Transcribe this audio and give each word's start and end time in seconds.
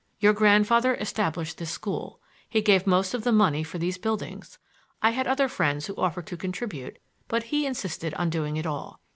Your 0.19 0.33
grandfather 0.33 0.95
established 0.95 1.59
this 1.59 1.69
school; 1.69 2.19
he 2.49 2.59
gave 2.63 2.87
most 2.87 3.13
of 3.13 3.23
the 3.23 3.31
money 3.31 3.63
for 3.63 3.77
these 3.77 3.99
buildings. 3.99 4.57
I 4.99 5.11
had 5.11 5.27
other 5.27 5.47
friends 5.47 5.85
who 5.85 5.95
offered 5.95 6.25
to 6.25 6.37
contribute, 6.37 6.97
but 7.27 7.43
he 7.53 7.67
insisted 7.67 8.15
on 8.15 8.31
doing 8.31 8.57
it 8.57 8.65
all. 8.65 8.99